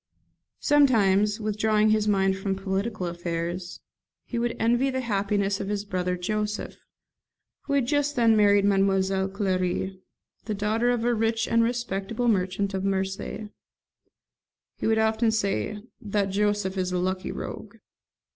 ]Sometimes, 0.73 1.39
withdrawing 1.39 1.91
his 1.91 2.07
mind 2.07 2.35
from 2.35 2.55
political 2.55 3.05
affairs, 3.05 3.81
he 4.25 4.39
would 4.39 4.55
envy 4.59 4.89
the 4.89 5.01
happiness 5.01 5.59
of 5.59 5.67
his 5.67 5.85
brother 5.85 6.17
Joseph, 6.17 6.75
who 7.65 7.73
had 7.73 7.85
just 7.85 8.15
then 8.15 8.35
married 8.35 8.65
Mademoiselle 8.65 9.29
Clary, 9.29 10.01
the 10.45 10.55
daughter 10.55 10.89
of 10.89 11.03
a 11.05 11.13
rich 11.13 11.47
and 11.47 11.63
respectable 11.63 12.27
merchant 12.27 12.73
of 12.73 12.83
Marseilles. 12.83 13.49
He 14.75 14.87
would 14.87 14.97
often 14.97 15.29
say, 15.29 15.83
"That 16.01 16.31
Joseph 16.31 16.79
is 16.79 16.91
a 16.91 16.97
lucky 16.97 17.31
rogue." 17.31 17.75